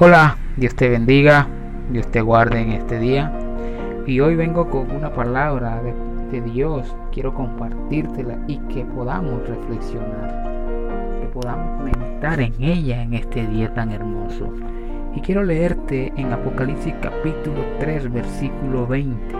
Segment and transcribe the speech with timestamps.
[0.00, 1.48] Hola, Dios te bendiga,
[1.90, 3.32] Dios te guarde en este día.
[4.06, 5.82] Y hoy vengo con una palabra
[6.30, 13.44] de, Dios, quiero compartírtela y que podamos reflexionar, que podamos meditar en ella en este
[13.48, 14.54] día tan hermoso.
[15.16, 19.34] Y quiero leerte en Apocalipsis capítulo 3, versículo 20.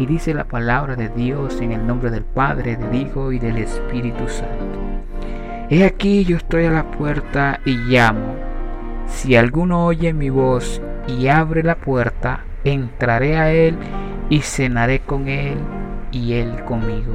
[0.00, 3.58] Y dice la palabra de Dios en el nombre del Padre, del Hijo y del
[3.58, 4.80] Espíritu Santo.
[5.70, 8.45] He aquí yo estoy a la puerta y llamo.
[9.16, 13.74] Si alguno oye mi voz y abre la puerta, entraré a él
[14.28, 15.56] y cenaré con él
[16.12, 17.14] y él conmigo.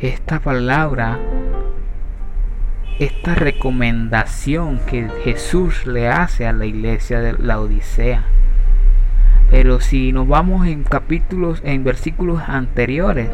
[0.00, 1.18] Esta palabra,
[2.98, 8.24] esta recomendación que Jesús le hace a la iglesia de la Odisea.
[9.50, 13.28] Pero si nos vamos en capítulos, en versículos anteriores,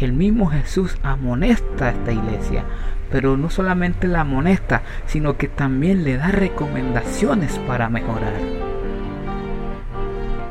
[0.00, 2.64] el mismo Jesús amonesta a esta iglesia
[3.10, 8.34] pero no solamente la amonesta, sino que también le da recomendaciones para mejorar.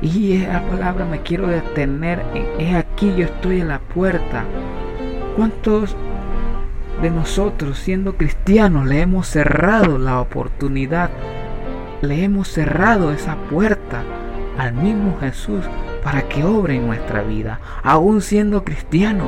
[0.01, 4.43] Y esa palabra me quiero detener en, es aquí yo estoy a la puerta.
[5.35, 5.95] ¿Cuántos
[7.01, 11.09] de nosotros siendo cristianos le hemos cerrado la oportunidad?
[12.01, 14.03] Le hemos cerrado esa puerta
[14.57, 15.65] al mismo Jesús
[16.05, 17.59] para que obre en nuestra vida.
[17.81, 19.27] Aún siendo cristiano,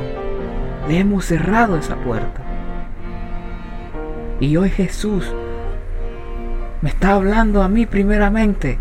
[0.86, 2.40] le hemos cerrado esa puerta.
[4.38, 5.28] Y hoy Jesús
[6.80, 8.78] me está hablando a mí primeramente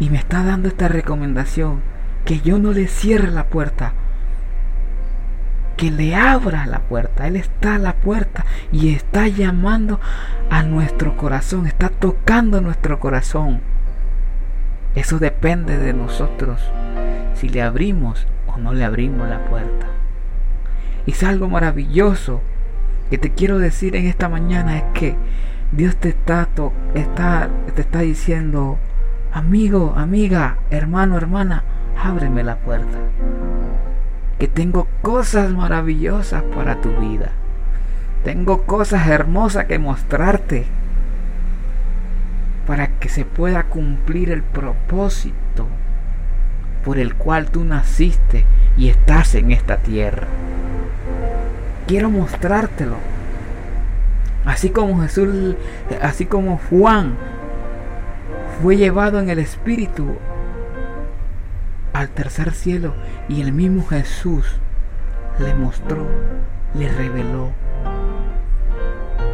[0.00, 1.82] y me está dando esta recomendación,
[2.24, 3.92] que yo no le cierre la puerta,
[5.76, 7.28] que le abra la puerta.
[7.28, 10.00] Él está a la puerta y está llamando
[10.50, 13.60] a nuestro corazón, está tocando nuestro corazón.
[14.96, 16.60] Eso depende de nosotros,
[17.34, 19.86] si le abrimos o no le abrimos la puerta.
[21.06, 22.40] Y es algo maravilloso
[23.10, 25.16] que te quiero decir en esta mañana es que
[25.72, 26.48] Dios te está,
[26.94, 28.78] está, te está diciendo,
[29.32, 31.64] amigo, amiga, hermano, hermana,
[32.02, 32.98] ábreme la puerta.
[34.38, 37.32] Que tengo cosas maravillosas para tu vida.
[38.24, 40.64] Tengo cosas hermosas que mostrarte
[42.66, 45.66] para que se pueda cumplir el propósito
[46.84, 48.44] por el cual tú naciste
[48.76, 50.26] y estás en esta tierra
[51.86, 52.96] quiero mostrártelo.
[54.44, 55.56] Así como Jesús,
[56.02, 57.16] así como Juan
[58.60, 60.16] fue llevado en el Espíritu
[61.92, 62.94] al tercer cielo
[63.28, 64.46] y el mismo Jesús
[65.38, 66.06] le mostró,
[66.74, 67.50] le reveló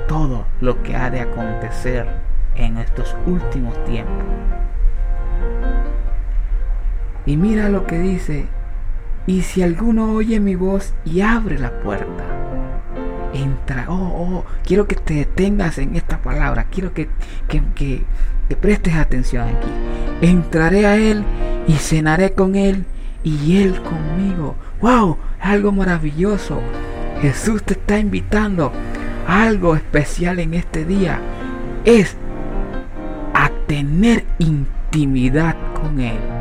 [0.07, 2.07] todo lo que ha de acontecer
[2.55, 4.25] en estos últimos tiempos.
[7.27, 8.47] Y mira lo que dice,
[9.27, 12.25] y si alguno oye mi voz y abre la puerta,
[13.35, 13.87] entra.
[13.89, 16.67] Oh, oh, quiero que te detengas en esta palabra.
[16.71, 17.09] Quiero que,
[17.49, 18.05] que, que,
[18.57, 19.69] prestes atención aquí.
[20.23, 21.25] Entraré a Él
[21.67, 22.85] y cenaré con Él
[23.23, 24.57] y Él conmigo.
[24.81, 25.19] ¡Wow!
[25.41, 26.61] Algo maravilloso.
[27.21, 28.73] Jesús te está invitando
[29.27, 31.21] algo especial en este día.
[31.85, 32.17] Es
[33.35, 36.40] a tener intimidad con Él.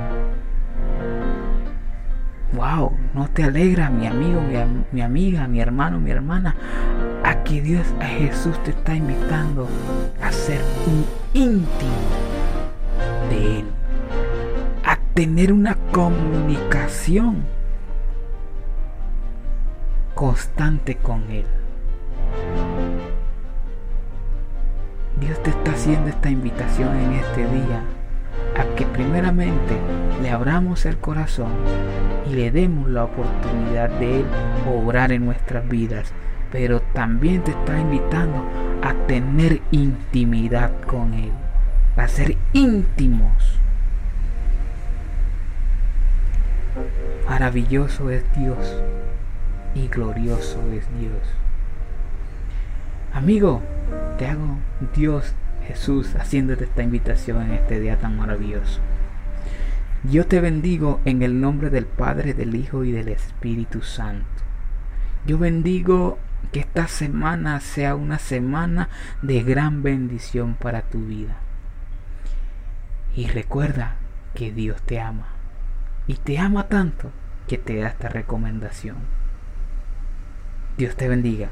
[2.54, 4.42] Wow, ¿no te alegra, mi amigo,
[4.92, 6.56] mi, amiga, mi hermano, mi hermana?
[7.24, 9.68] A que Dios, a Jesús te está invitando
[10.24, 11.06] a ser un
[11.40, 11.92] íntimo
[13.30, 13.66] de Él.
[14.84, 17.44] A tener una comunicación
[20.16, 21.46] constante con Él.
[25.20, 27.84] Dios te está haciendo esta invitación en este día
[28.60, 29.80] a que primeramente
[30.22, 31.52] le abramos el corazón
[32.30, 34.26] y le demos la oportunidad de
[34.70, 36.12] obrar en nuestras vidas.
[36.52, 38.44] Pero también te está invitando
[38.82, 41.32] a tener intimidad con Él,
[41.96, 43.60] a ser íntimos.
[47.28, 48.84] Maravilloso es Dios
[49.76, 51.22] y glorioso es Dios.
[53.14, 53.62] Amigo,
[54.18, 54.58] te hago
[54.96, 55.34] Dios
[55.70, 58.80] Jesús haciéndote esta invitación en este día tan maravilloso.
[60.04, 64.26] Yo te bendigo en el nombre del Padre, del Hijo y del Espíritu Santo.
[65.28, 66.18] Yo bendigo
[66.52, 68.90] que esta semana sea una semana
[69.22, 71.36] de gran bendición para tu vida.
[73.16, 73.98] Y recuerda
[74.34, 75.28] que Dios te ama.
[76.08, 77.12] Y te ama tanto
[77.48, 78.98] que te da esta recomendación.
[80.80, 81.50] Dios te bendiga.